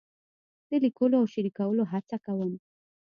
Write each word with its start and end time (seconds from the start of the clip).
د 0.69 0.71
لیکلو 0.83 1.15
او 1.21 1.25
شریکولو 1.33 1.83
هڅه 1.91 2.17
کوم. 2.25 2.51